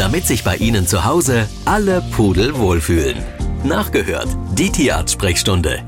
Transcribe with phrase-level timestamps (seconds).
[0.00, 3.18] damit sich bei Ihnen zu Hause alle Pudel wohlfühlen.
[3.64, 5.82] Nachgehört, die Tierarzt-Sprechstunde.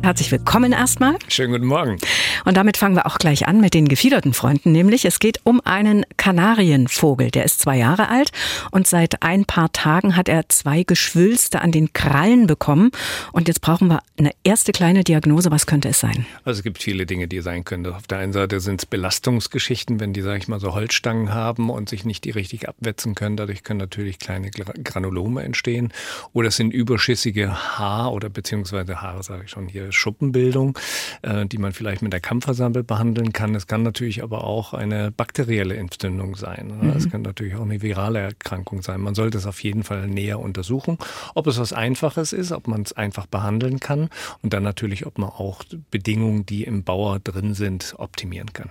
[0.00, 1.16] Herzlich willkommen erstmal.
[1.26, 1.96] Schönen guten Morgen.
[2.44, 5.60] Und damit fangen wir auch gleich an mit den gefiederten Freunden, nämlich es geht um
[5.64, 7.30] einen Kanarienvogel.
[7.30, 8.30] Der ist zwei Jahre alt
[8.70, 12.90] und seit ein paar Tagen hat er zwei Geschwülste an den Krallen bekommen.
[13.32, 15.50] Und jetzt brauchen wir eine erste kleine Diagnose.
[15.50, 16.26] Was könnte es sein?
[16.44, 17.86] Also es gibt viele Dinge, die sein können.
[17.86, 21.70] Auf der einen Seite sind es Belastungsgeschichten, wenn die, sage ich mal, so Holzstangen haben
[21.70, 23.36] und sich nicht die richtig abwetzen können.
[23.36, 25.92] Dadurch können natürlich kleine Granulome entstehen.
[26.32, 30.78] Oder es sind überschüssige Haar- oder beziehungsweise Haare, sage ich schon hier, Schuppenbildung,
[31.22, 33.54] äh, die man vielleicht mit der Kampfersammel behandeln kann.
[33.54, 36.78] Es kann natürlich aber auch eine bakterielle Entzündung sein.
[36.78, 36.90] Mhm.
[36.90, 39.00] Es kann natürlich auch eine virale Erkrankung sein.
[39.00, 40.98] Man sollte es auf jeden Fall näher untersuchen,
[41.34, 44.10] ob es was Einfaches ist, ob man es einfach behandeln kann
[44.42, 48.68] und dann natürlich, ob man auch Bedingungen, die im Bauer drin sind, optimieren kann.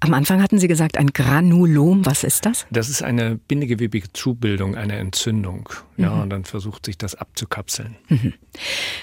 [0.00, 2.04] Am Anfang hatten Sie gesagt, ein Granulom.
[2.04, 2.66] Was ist das?
[2.70, 5.70] Das ist eine bindegewebige Zubildung, eine Entzündung.
[5.96, 6.20] Ja, mhm.
[6.20, 7.96] und dann versucht sich das abzukapseln.
[8.08, 8.34] Mhm.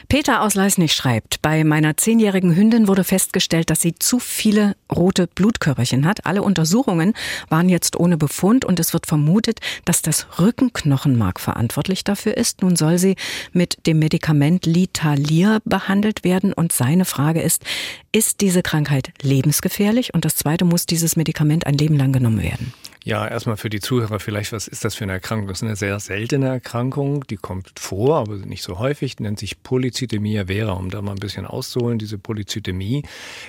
[0.07, 5.27] Peter aus Leisnig schreibt, bei meiner zehnjährigen Hündin wurde festgestellt, dass sie zu viele rote
[5.27, 6.25] Blutkörperchen hat.
[6.25, 7.13] Alle Untersuchungen
[7.49, 12.61] waren jetzt ohne Befund und es wird vermutet, dass das Rückenknochenmark verantwortlich dafür ist.
[12.61, 13.15] Nun soll sie
[13.51, 17.63] mit dem Medikament Litalir behandelt werden und seine Frage ist,
[18.11, 20.13] ist diese Krankheit lebensgefährlich?
[20.13, 22.73] Und das zweite, muss dieses Medikament ein Leben lang genommen werden?
[23.05, 25.47] Ja, erstmal für die Zuhörer vielleicht, was ist das für eine Erkrankung?
[25.47, 29.37] Das ist eine sehr seltene Erkrankung, die kommt vor, aber nicht so häufig, die nennt
[29.37, 31.99] sich Polycythemia vera, um da mal ein bisschen auszuholen.
[31.99, 33.03] Diese Polycythemie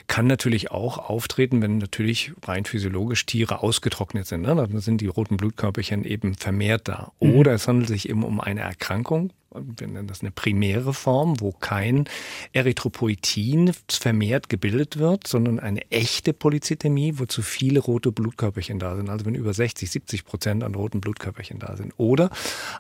[0.09, 4.43] kann natürlich auch auftreten, wenn natürlich rein physiologisch Tiere ausgetrocknet sind.
[4.43, 4.55] Ne?
[4.55, 7.13] Dann sind die roten Blutkörperchen eben vermehrt da.
[7.21, 7.37] Mhm.
[7.37, 9.33] Oder es handelt sich eben um eine Erkrankung,
[9.65, 12.05] wir nennen das eine primäre Form, wo kein
[12.53, 19.09] Erythropoetin vermehrt gebildet wird, sondern eine echte Polycythemie, wo zu viele rote Blutkörperchen da sind.
[19.09, 21.93] Also wenn über 60, 70 Prozent an roten Blutkörperchen da sind.
[21.97, 22.31] Oder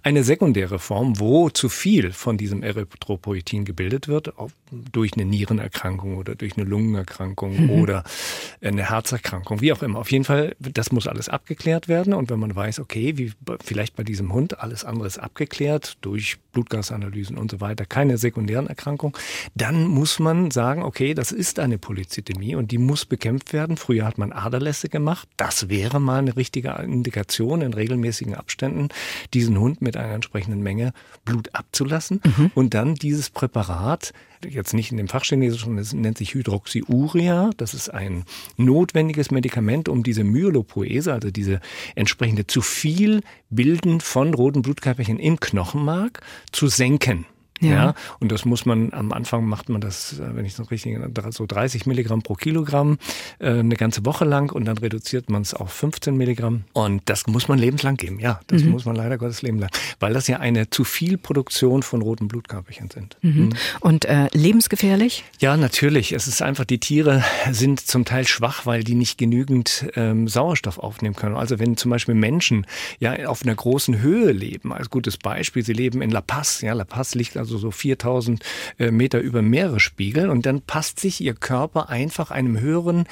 [0.03, 4.33] eine sekundäre Form, wo zu viel von diesem Erythropoetin gebildet wird,
[4.71, 7.70] durch eine Nierenerkrankung oder durch eine Lungenerkrankung mhm.
[7.70, 8.05] oder
[8.61, 9.98] eine Herzerkrankung, wie auch immer.
[9.98, 12.14] Auf jeden Fall, das muss alles abgeklärt werden.
[12.14, 13.33] Und wenn man weiß, okay, wie
[13.64, 18.67] vielleicht bei diesem Hund alles andere ist abgeklärt durch Blutgasanalysen und so weiter, keine sekundären
[18.67, 19.14] Erkrankungen,
[19.55, 23.77] dann muss man sagen, okay, das ist eine Polycythemie und die muss bekämpft werden.
[23.77, 25.28] Früher hat man Aderlässe gemacht.
[25.36, 28.88] Das wäre mal eine richtige Indikation in regelmäßigen Abständen,
[29.34, 30.92] diesen Hund mit einer entsprechenden Menge
[31.24, 32.50] Blut abzulassen mhm.
[32.55, 34.12] und dann dieses Präparat
[34.48, 37.51] jetzt nicht in dem Fachchinesischen, es nennt sich Hydroxyurea.
[37.57, 38.24] Das ist ein
[38.57, 41.61] notwendiges Medikament, um diese Myelopoese, also diese
[41.95, 46.20] entsprechende zu viel Bilden von roten Blutkörperchen im Knochenmark
[46.52, 47.27] zu senken.
[47.61, 47.70] Ja.
[47.70, 47.94] ja.
[48.20, 50.98] Und das muss man, am Anfang macht man das, äh, wenn ich es noch richtig,
[51.30, 52.98] so 30 Milligramm pro Kilogramm
[53.39, 56.64] äh, eine ganze Woche lang und dann reduziert man es auf 15 Milligramm.
[56.72, 58.18] Und das muss man lebenslang geben.
[58.18, 58.70] Ja, das mhm.
[58.70, 59.70] muss man leider Gottes Leben lang.
[60.00, 63.17] Weil das ja eine zu viel Produktion von roten Blutkörperchen sind.
[63.22, 63.36] Mhm.
[63.36, 63.52] Mhm.
[63.80, 65.24] Und äh, lebensgefährlich?
[65.40, 66.12] Ja, natürlich.
[66.12, 70.78] Es ist einfach, die Tiere sind zum Teil schwach, weil die nicht genügend ähm, Sauerstoff
[70.78, 71.36] aufnehmen können.
[71.36, 72.67] Also wenn zum Beispiel Menschen
[72.98, 76.61] ja auf einer großen Höhe leben, als gutes Beispiel, sie leben in La Paz.
[76.61, 78.42] Ja, La Paz liegt also also so 4000
[78.79, 80.29] äh, Meter über Meeresspiegel.
[80.29, 83.05] Und dann passt sich ihr Körper einfach einem höheren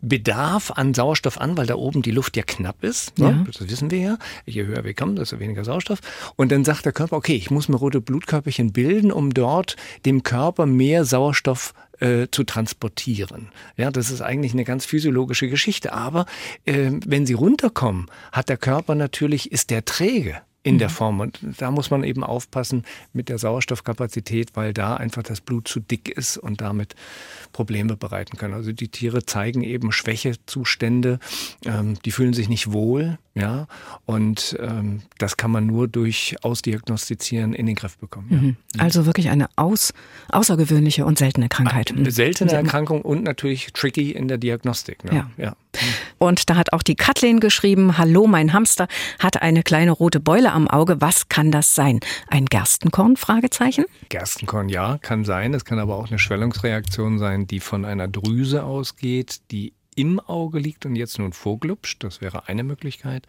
[0.00, 3.18] Bedarf an Sauerstoff an, weil da oben die Luft ja knapp ist.
[3.18, 3.30] Ne?
[3.30, 3.44] Ja.
[3.46, 4.18] Das wissen wir ja.
[4.46, 6.00] Je höher wir kommen, desto weniger Sauerstoff.
[6.36, 10.22] Und dann sagt der Körper, okay, ich muss mir rote Blutkörperchen bilden, um dort dem
[10.22, 13.48] Körper mehr Sauerstoff äh, zu transportieren.
[13.76, 15.92] Ja, das ist eigentlich eine ganz physiologische Geschichte.
[15.92, 16.26] Aber
[16.64, 20.78] äh, wenn sie runterkommen, hat der Körper natürlich, ist der träge in mhm.
[20.78, 21.20] der Form.
[21.20, 25.80] Und da muss man eben aufpassen mit der Sauerstoffkapazität, weil da einfach das Blut zu
[25.80, 26.94] dick ist und damit
[27.52, 28.52] Probleme bereiten kann.
[28.52, 31.18] Also die Tiere zeigen eben Schwächezustände,
[31.64, 33.68] ähm, die fühlen sich nicht wohl, ja,
[34.04, 38.26] und ähm, das kann man nur durch Ausdiagnostizieren in den Griff bekommen.
[38.30, 38.36] Ja.
[38.36, 38.56] Mhm.
[38.78, 39.94] Also wirklich eine aus,
[40.30, 41.92] außergewöhnliche und seltene Krankheit.
[41.92, 45.04] Eine seltene Erkrankung und natürlich tricky in der Diagnostik.
[45.04, 45.14] Ne?
[45.14, 45.30] Ja.
[45.36, 45.56] ja.
[46.18, 50.52] Und da hat auch die Kathleen geschrieben, hallo, mein Hamster hat eine kleine rote Beule
[50.52, 51.00] am Auge.
[51.00, 52.00] Was kann das sein?
[52.28, 53.16] Ein Gerstenkorn?
[53.16, 53.84] Fragezeichen?
[54.08, 55.54] Gerstenkorn, ja, kann sein.
[55.54, 60.58] Es kann aber auch eine Schwellungsreaktion sein, die von einer Drüse ausgeht, die im Auge
[60.60, 62.04] liegt und jetzt nun vorglupscht.
[62.04, 63.26] Das wäre eine Möglichkeit.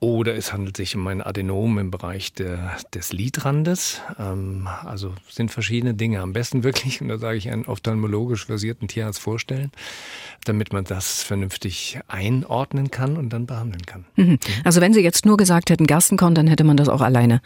[0.00, 4.00] Oder es handelt sich um ein Adenom im Bereich der, des Lidrandes.
[4.16, 6.20] Ähm, also sind verschiedene Dinge.
[6.20, 9.72] Am besten wirklich, und da sage ich einen ophthalmologisch versierten Tierarzt vorstellen,
[10.44, 14.04] damit man das vernünftig einordnen kann und dann behandeln kann.
[14.14, 14.38] Mhm.
[14.62, 17.40] Also wenn Sie jetzt nur gesagt hätten Gerstenkorn, dann hätte man das auch alleine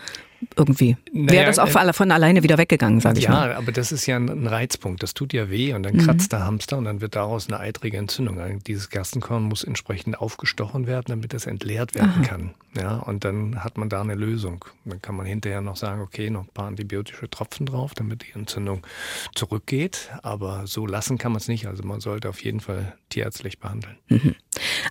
[0.57, 3.51] irgendwie naja, wäre das auch äh, von alleine wieder weggegangen, sage ich ja, mal.
[3.51, 5.03] Ja, aber das ist ja ein Reizpunkt.
[5.03, 6.37] Das tut ja weh und dann kratzt mhm.
[6.37, 8.41] der Hamster und dann wird daraus eine eitrige Entzündung.
[8.41, 12.23] Also dieses Gerstenkorn muss entsprechend aufgestochen werden, damit es entleert werden Aha.
[12.23, 12.55] kann.
[12.75, 14.65] Ja, und dann hat man da eine Lösung.
[14.85, 18.39] Dann kann man hinterher noch sagen, okay, noch ein paar antibiotische Tropfen drauf, damit die
[18.39, 18.87] Entzündung
[19.35, 20.11] zurückgeht.
[20.23, 21.67] Aber so lassen kann man es nicht.
[21.67, 23.97] Also man sollte auf jeden Fall tierärztlich behandeln.
[24.09, 24.35] Mhm.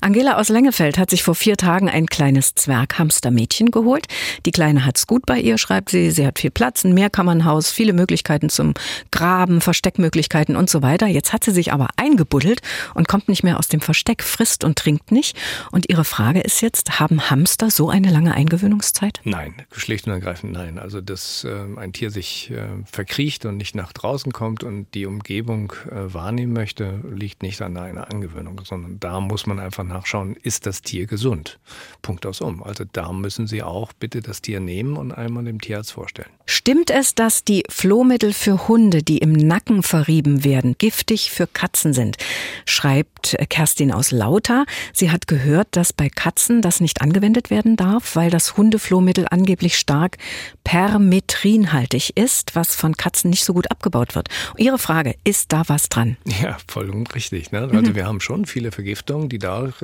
[0.01, 4.07] Angela aus Lengefeld hat sich vor vier Tagen ein kleines Zwerghamstermädchen geholt.
[4.45, 6.11] Die Kleine hat's gut bei ihr, schreibt sie.
[6.11, 8.73] Sie hat viel Platz, ein Mehrkammernhaus, viele Möglichkeiten zum
[9.11, 11.07] Graben, Versteckmöglichkeiten und so weiter.
[11.07, 12.61] Jetzt hat sie sich aber eingebuddelt
[12.93, 15.37] und kommt nicht mehr aus dem Versteck, frisst und trinkt nicht.
[15.71, 19.21] Und ihre Frage ist jetzt, haben Hamster so eine lange Eingewöhnungszeit?
[19.23, 20.79] Nein, schlicht und ergreifend nein.
[20.79, 25.05] Also, dass äh, ein Tier sich äh, verkriecht und nicht nach draußen kommt und die
[25.05, 30.35] Umgebung äh, wahrnehmen möchte, liegt nicht an einer Angewöhnung, sondern da muss man einfach nachschauen,
[30.41, 31.59] ist das Tier gesund?
[32.01, 32.63] Punkt aus um.
[32.63, 36.29] Also da müssen Sie auch bitte das Tier nehmen und einmal dem Tierarzt vorstellen.
[36.45, 41.93] Stimmt es, dass die Flohmittel für Hunde, die im Nacken verrieben werden, giftig für Katzen
[41.93, 42.17] sind?
[42.65, 44.65] Schreibt Kerstin aus Lauter.
[44.91, 49.77] Sie hat gehört, dass bei Katzen das nicht angewendet werden darf, weil das Hundeflohmittel angeblich
[49.77, 50.17] stark
[50.65, 54.27] permetrinhaltig ist, was von Katzen nicht so gut abgebaut wird.
[54.57, 56.17] Ihre Frage, ist da was dran?
[56.41, 57.51] Ja, voll und richtig.
[57.51, 57.61] Ne?
[57.61, 57.95] Also mhm.
[57.95, 59.81] wir haben schon viele Vergiftungen, die dadurch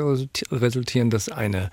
[0.52, 1.70] resultieren, dass eine,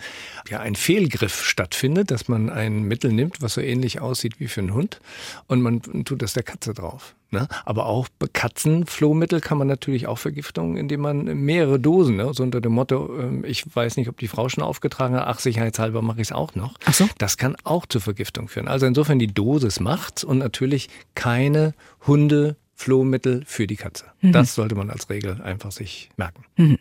[0.49, 4.61] ja, ein Fehlgriff stattfindet, dass man ein Mittel nimmt, was so ähnlich aussieht wie für
[4.61, 5.01] einen Hund
[5.47, 7.15] und man tut das der Katze drauf.
[7.31, 7.49] Ne?
[7.65, 12.33] Aber auch Katzenflohmittel kann man natürlich auch Vergiftungen, indem man mehrere Dosen, ne?
[12.33, 15.41] so unter dem Motto, ähm, ich weiß nicht, ob die Frau schon aufgetragen hat, ach,
[15.41, 16.75] sicherheitshalber mache ich es auch noch.
[16.85, 17.09] Ach so.
[17.19, 18.69] Das kann auch zur Vergiftung führen.
[18.69, 21.75] Also insofern die Dosis macht's und natürlich keine
[22.07, 24.07] Hunde Flohmittel für die Katze.
[24.21, 24.33] Mhm.
[24.33, 26.45] Das sollte man als Regel einfach sich merken.
[26.57, 26.79] Mhm.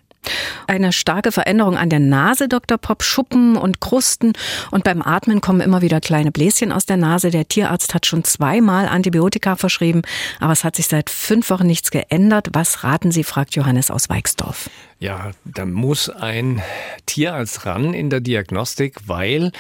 [0.68, 2.78] Eine starke Veränderung an der Nase, Dr.
[2.78, 4.34] Pop, Schuppen und Krusten.
[4.72, 7.31] Und beim Atmen kommen immer wieder kleine Bläschen aus der Nase.
[7.31, 10.02] Der Tierarzt hat schon zweimal Antibiotika verschrieben,
[10.40, 12.50] aber es hat sich seit fünf Wochen nichts geändert.
[12.54, 14.70] Was raten Sie, fragt Johannes aus Weixdorf.
[15.00, 16.62] Ja, da muss ein
[17.06, 19.52] Tierarzt ran in der Diagnostik, weil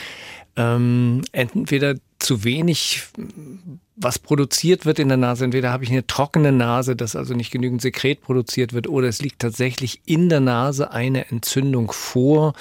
[0.55, 3.03] ähm, entweder zu wenig
[3.95, 5.45] was produziert wird in der Nase.
[5.45, 9.21] Entweder habe ich eine trockene Nase, dass also nicht genügend Sekret produziert wird, oder es
[9.21, 12.53] liegt tatsächlich in der Nase eine Entzündung vor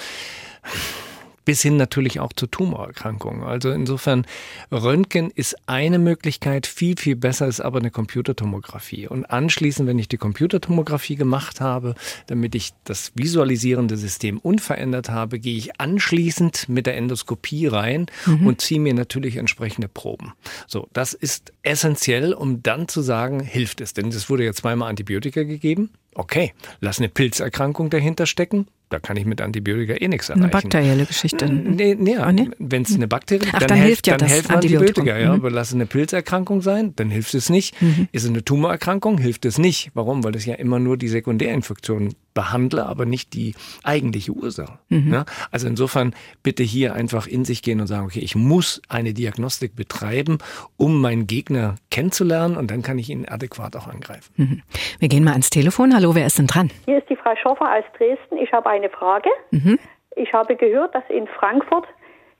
[1.45, 3.43] bis hin natürlich auch zu Tumorerkrankungen.
[3.43, 4.25] Also insofern,
[4.71, 9.07] Röntgen ist eine Möglichkeit, viel, viel besser ist aber eine Computertomographie.
[9.07, 11.95] Und anschließend, wenn ich die Computertomographie gemacht habe,
[12.27, 18.47] damit ich das visualisierende System unverändert habe, gehe ich anschließend mit der Endoskopie rein mhm.
[18.47, 20.33] und ziehe mir natürlich entsprechende Proben.
[20.67, 23.93] So, das ist essentiell, um dann zu sagen, hilft es.
[23.93, 25.89] Denn es wurde ja zweimal Antibiotika gegeben.
[26.15, 30.43] Okay, lass eine Pilzerkrankung dahinter stecken da kann ich mit Antibiotika eh nichts erreichen.
[30.43, 31.51] Eine bakterielle Geschichte.
[31.51, 32.49] Nee, nee, oh, nee?
[32.59, 35.17] wenn es eine Bakterie ist, dann, dann, hilft, ja dann helfen Antibiotika.
[35.17, 35.39] Ja, mhm.
[35.39, 37.81] aber lass es eine Pilzerkrankung sein, dann hilft es nicht.
[37.81, 38.07] Mhm.
[38.11, 39.89] Ist es eine Tumorerkrankung, hilft es nicht.
[39.95, 40.23] Warum?
[40.23, 44.79] Weil es ja immer nur die Sekundärinfektion behandle, aber nicht die eigentliche Ursache.
[44.89, 45.13] Mhm.
[45.13, 45.25] Ja?
[45.51, 49.75] Also insofern bitte hier einfach in sich gehen und sagen, okay, ich muss eine Diagnostik
[49.75, 50.37] betreiben,
[50.77, 54.33] um meinen Gegner kennenzulernen und dann kann ich ihn adäquat auch angreifen.
[54.37, 54.61] Mhm.
[54.99, 55.93] Wir gehen mal ans Telefon.
[55.95, 56.71] Hallo, wer ist denn dran?
[56.85, 58.37] Hier ist die Frau Schoffer aus Dresden.
[58.37, 59.29] Ich habe eine Frage.
[59.51, 59.79] Mhm.
[60.15, 61.87] Ich habe gehört, dass in Frankfurt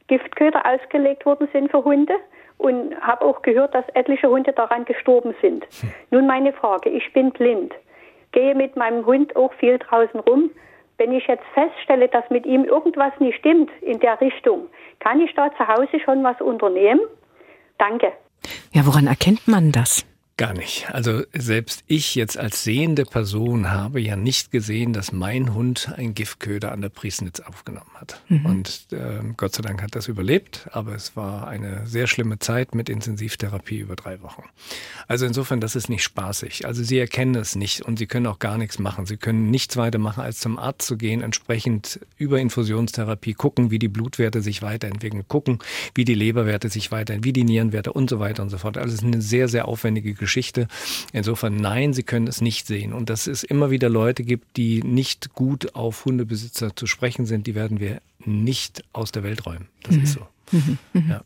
[0.08, 2.14] Giftköder ausgelegt worden sind für Hunde
[2.58, 5.66] und habe auch gehört, dass etliche Hunde daran gestorben sind.
[5.82, 5.94] Hm.
[6.12, 7.74] Nun meine Frage, ich bin blind
[8.34, 10.52] gehe mit meinem Hund auch viel draußen rum.
[10.98, 14.68] Wenn ich jetzt feststelle, dass mit ihm irgendwas nicht stimmt in der Richtung,
[15.00, 17.02] kann ich da zu Hause schon was unternehmen?
[17.78, 18.12] Danke.
[18.72, 20.06] Ja, woran erkennt man das?
[20.36, 20.90] Gar nicht.
[20.90, 26.16] Also selbst ich jetzt als sehende Person habe ja nicht gesehen, dass mein Hund ein
[26.16, 28.24] Giftköder an der Priesnitz aufgenommen hat.
[28.30, 28.46] Mhm.
[28.48, 32.74] Und äh, Gott sei Dank hat das überlebt, aber es war eine sehr schlimme Zeit
[32.74, 34.42] mit Intensivtherapie über drei Wochen.
[35.08, 36.66] Also insofern, das ist nicht spaßig.
[36.66, 39.06] Also Sie erkennen es nicht und Sie können auch gar nichts machen.
[39.06, 43.78] Sie können nichts weiter machen, als zum Arzt zu gehen, entsprechend über Infusionstherapie gucken, wie
[43.78, 45.60] die Blutwerte sich weiterentwickeln, gucken,
[45.94, 48.80] wie die Leberwerte sich weiterentwickeln, wie die Nierenwerte und so weiter und so fort.
[48.80, 50.68] Also es ist eine sehr, sehr aufwendige Geschichte.
[51.12, 52.94] Insofern nein, Sie können es nicht sehen.
[52.94, 57.48] Und dass es immer wieder Leute gibt, die nicht gut auf Hundebesitzer zu sprechen sind,
[57.48, 59.68] die werden wir nicht aus der Welt räumen.
[59.84, 60.04] Das mhm.
[60.04, 60.28] ist so.
[60.52, 60.78] Mhm.
[60.94, 61.10] Mhm.
[61.10, 61.24] Ja.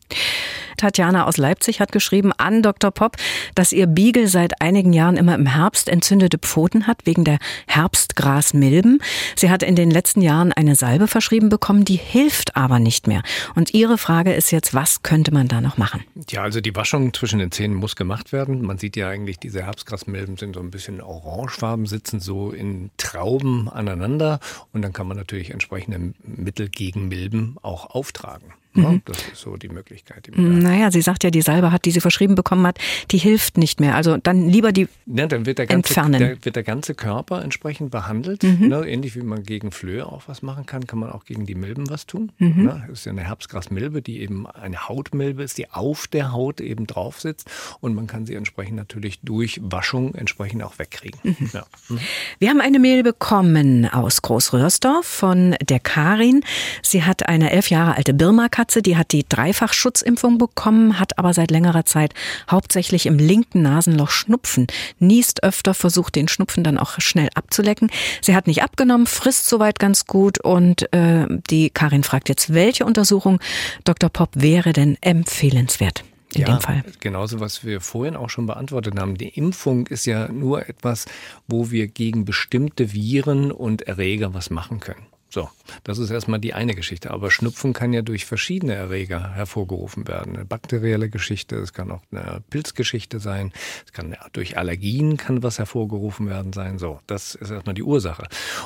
[0.78, 2.92] Tatjana aus Leipzig hat geschrieben an Dr.
[2.92, 3.18] Popp,
[3.56, 9.00] dass ihr Beagle seit einigen Jahren immer im Herbst entzündete Pfoten hat, wegen der Herbstgrasmilben.
[9.36, 13.24] Sie hat in den letzten Jahren eine Salbe verschrieben bekommen, die hilft aber nicht mehr.
[13.56, 16.04] Und ihre Frage ist jetzt, was könnte man da noch machen?
[16.30, 18.62] Ja, also die Waschung zwischen den Zähnen muss gemacht werden.
[18.62, 23.70] Man sieht ja eigentlich, diese Herbstgrasmilben sind so ein bisschen orangefarben, sitzen so in Trauben
[23.70, 24.40] aneinander
[24.74, 28.54] und dann kann man natürlich entsprechende Mittel gegen Milben auch auftragen.
[28.78, 29.02] Mhm.
[29.06, 30.28] Das ist so die Möglichkeit.
[30.28, 32.80] Die naja, sie sagt ja, die Salbe hat, die sie verschrieben bekommen hat,
[33.12, 33.96] die hilft nicht mehr.
[33.96, 36.20] Also dann lieber die ja, dann wird der ganze, entfernen.
[36.20, 38.44] Der, wird der ganze Körper entsprechend behandelt.
[38.44, 38.68] Mhm.
[38.68, 38.88] Ne?
[38.88, 41.90] Ähnlich wie man gegen Flöhe auch was machen kann, kann man auch gegen die Milben
[41.90, 42.32] was tun.
[42.38, 42.66] Mhm.
[42.66, 42.84] Ne?
[42.88, 46.88] Das ist ja eine Herbstgrasmilbe, die eben eine Hautmilbe ist, die auf der Haut eben
[46.88, 47.50] drauf sitzt.
[47.80, 51.20] Und man kann sie entsprechend natürlich durch Waschung entsprechend auch wegkriegen.
[51.24, 51.50] Mhm.
[51.54, 51.66] Ja.
[51.90, 52.00] Mhm.
[52.40, 56.42] Wir haben eine Mail bekommen aus Großröhrsdorf von der Karin.
[56.82, 61.52] Sie hat eine elf Jahre alte Birma-Katze, die hat die Dreifachschutzimpfung bekommen, hat aber seit
[61.52, 62.14] längerer Zeit
[62.50, 64.68] hauptsächlich im linken Nasenloch Schnupfen,
[65.00, 67.90] niest öfter, versucht den Schnupfen dann auch schnell abzulecken.
[68.22, 72.86] Sie hat nicht abgenommen, frisst soweit ganz gut und äh, die Karin fragt jetzt, welche
[72.86, 73.40] Untersuchung
[73.84, 74.10] Dr.
[74.10, 76.04] Popp wäre denn empfehlenswert?
[76.34, 76.84] in ja, dem Fall.
[77.00, 79.16] Genauso, was wir vorhin auch schon beantwortet haben.
[79.16, 81.06] Die Impfung ist ja nur etwas,
[81.48, 85.06] wo wir gegen bestimmte Viren und Erreger was machen können.
[85.38, 85.51] So,
[85.84, 87.12] das ist erstmal die eine Geschichte.
[87.12, 90.36] Aber Schnupfen kann ja durch verschiedene Erreger hervorgerufen werden.
[90.36, 93.53] Eine bakterielle Geschichte, es kann auch eine Pilzgeschichte sein,
[93.86, 96.79] es kann durch Allergien kann was hervorgerufen werden sein.
[96.79, 98.24] So, das ist erstmal die Ursache.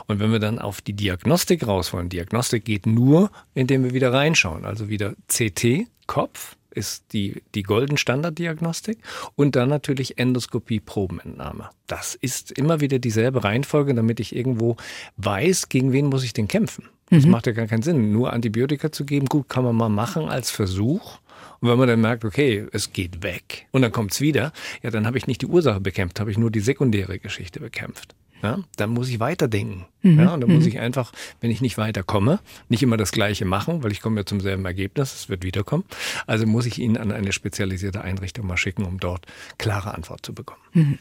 [0.07, 4.13] Und wenn wir dann auf die Diagnostik raus wollen, Diagnostik geht nur, indem wir wieder
[4.13, 4.63] reinschauen.
[4.63, 8.99] Also wieder CT, Kopf, ist die, die Golden Standard Diagnostik
[9.35, 11.69] und dann natürlich Endoskopie Probenentnahme.
[11.87, 14.77] Das ist immer wieder dieselbe Reihenfolge, damit ich irgendwo
[15.17, 16.85] weiß, gegen wen muss ich denn kämpfen.
[17.09, 17.31] Das mhm.
[17.31, 18.11] macht ja gar keinen Sinn.
[18.11, 21.19] Nur Antibiotika zu geben, gut, kann man mal machen als Versuch.
[21.59, 24.51] Und wenn man dann merkt, okay, es geht weg und dann kommt's wieder,
[24.81, 28.15] ja, dann habe ich nicht die Ursache bekämpft, habe ich nur die sekundäre Geschichte bekämpft.
[28.41, 29.85] Ja, dann muss ich weiterdenken.
[30.01, 30.19] Mhm.
[30.19, 30.69] Ja, und dann muss mhm.
[30.69, 32.39] ich einfach, wenn ich nicht weiterkomme,
[32.69, 35.83] nicht immer das Gleiche machen, weil ich komme ja zum selben Ergebnis, es wird wiederkommen.
[36.27, 39.25] Also muss ich ihn an eine spezialisierte Einrichtung mal schicken, um dort
[39.57, 40.61] klare Antwort zu bekommen.
[40.73, 40.99] Mhm.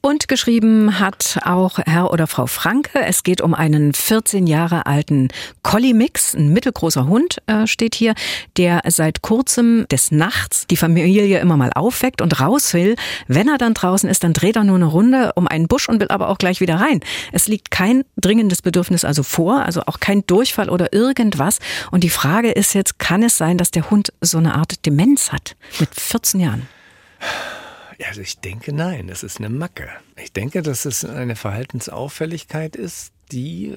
[0.00, 3.00] Und geschrieben hat auch Herr oder Frau Franke.
[3.00, 5.28] Es geht um einen 14 Jahre alten
[5.62, 8.14] Collie-Mix, ein mittelgroßer Hund äh, steht hier,
[8.56, 12.96] der seit kurzem des Nachts die Familie immer mal aufweckt und raus will.
[13.26, 16.00] Wenn er dann draußen ist, dann dreht er nur eine Runde um einen Busch und
[16.00, 17.00] will aber auch gleich wieder rein.
[17.32, 21.58] Es liegt kein dringendes Bedürfnis also vor, also auch kein Durchfall oder irgendwas.
[21.90, 25.32] Und die Frage ist jetzt, kann es sein, dass der Hund so eine Art Demenz
[25.32, 26.68] hat mit 14 Jahren?
[28.08, 29.88] Also ich denke nein, das ist eine Macke.
[30.22, 33.76] Ich denke, dass es eine Verhaltensauffälligkeit ist, die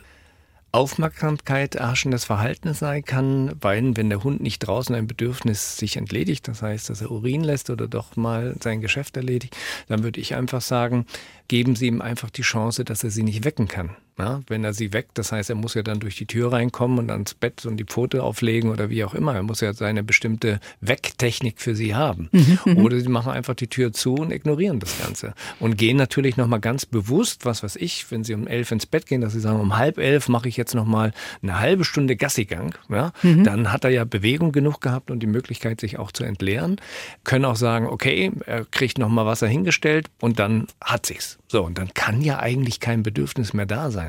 [0.71, 6.48] Aufmerksamkeit erhaschendes Verhalten sein kann, weil wenn der Hund nicht draußen ein Bedürfnis sich entledigt,
[6.48, 9.57] das heißt, dass er Urin lässt oder doch mal sein Geschäft erledigt,
[9.88, 11.07] dann würde ich einfach sagen,
[11.48, 13.95] geben Sie ihm einfach die Chance, dass er sie nicht wecken kann.
[14.19, 16.99] Ja, wenn er sie weckt, das heißt, er muss ja dann durch die Tür reinkommen
[16.99, 19.33] und ans Bett und die Pfote auflegen oder wie auch immer.
[19.33, 22.27] Er muss ja seine bestimmte Wecktechnik für sie haben.
[22.33, 22.77] Mhm, mhm.
[22.79, 25.33] oder sie machen einfach die Tür zu und ignorieren das Ganze.
[25.61, 29.05] Und gehen natürlich nochmal ganz bewusst, was weiß ich, wenn sie um elf ins Bett
[29.05, 32.75] gehen, dass sie sagen, um halb elf mache ich jetzt nochmal eine halbe Stunde Gassigang.
[32.89, 33.45] Ja, mhm.
[33.45, 36.81] Dann hat er ja Bewegung genug gehabt und die Möglichkeit, sich auch zu entleeren.
[37.23, 41.38] Können auch sagen, okay, er kriegt nochmal Wasser hingestellt und dann hat sich's.
[41.47, 44.08] So, und dann kann ja eigentlich kein Bedürfnis mehr da sein.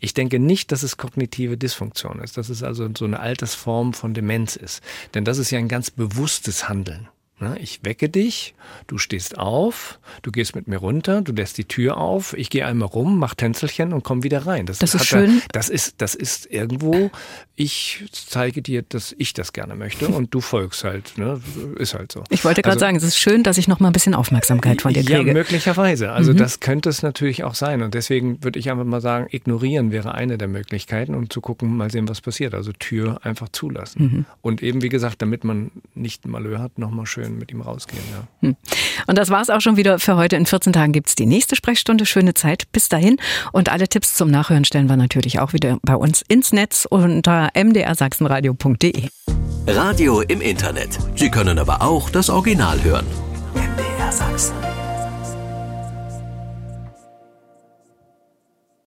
[0.00, 4.14] Ich denke nicht, dass es kognitive Dysfunktion ist, dass es also so eine Altersform von
[4.14, 4.82] Demenz ist.
[5.14, 7.08] Denn das ist ja ein ganz bewusstes Handeln.
[7.60, 8.54] Ich wecke dich,
[8.86, 12.66] du stehst auf, du gehst mit mir runter, du lässt die Tür auf, ich gehe
[12.66, 14.66] einmal rum, mach Tänzelchen und komm wieder rein.
[14.66, 15.38] Das, das ist schön.
[15.38, 17.10] Er, das ist, das ist irgendwo,
[17.56, 21.18] ich zeige dir, dass ich das gerne möchte und du folgst halt.
[21.18, 21.40] Ne?
[21.76, 22.24] Ist halt so.
[22.30, 24.82] Ich wollte gerade also, sagen, es ist schön, dass ich noch mal ein bisschen Aufmerksamkeit
[24.82, 25.28] von dir kriege.
[25.28, 26.12] Ja, möglicherweise.
[26.12, 26.38] Also mhm.
[26.38, 27.82] das könnte es natürlich auch sein.
[27.82, 31.76] Und deswegen würde ich einfach mal sagen, ignorieren wäre eine der Möglichkeiten und zu gucken,
[31.76, 32.54] mal sehen, was passiert.
[32.54, 34.02] Also Tür einfach zulassen.
[34.02, 34.24] Mhm.
[34.40, 38.02] Und eben, wie gesagt, damit man nicht Malheur hat, nochmal schön bisschen mit ihm rausgehen.
[38.12, 38.48] Ja.
[38.48, 38.56] Hm.
[39.06, 40.36] Und das war es auch schon wieder für heute.
[40.36, 42.06] In 14 Tagen gibt es die nächste Sprechstunde.
[42.06, 43.16] Schöne Zeit bis dahin.
[43.52, 47.50] Und alle Tipps zum Nachhören stellen wir natürlich auch wieder bei uns ins Netz unter
[47.54, 49.08] mdrsachsenradio.de.
[49.66, 50.98] Radio im Internet.
[51.16, 53.06] Sie können aber auch das Original hören.
[53.54, 54.71] MDR Sachsen.